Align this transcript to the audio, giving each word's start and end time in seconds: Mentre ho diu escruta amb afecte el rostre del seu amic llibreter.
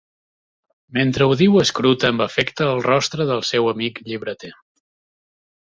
Mentre 0.97 1.27
ho 1.31 1.35
diu 1.41 1.59
escruta 1.65 2.09
amb 2.09 2.25
afecte 2.27 2.67
el 2.71 2.83
rostre 2.87 3.29
del 3.33 3.47
seu 3.53 3.71
amic 3.75 4.03
llibreter. 4.09 4.53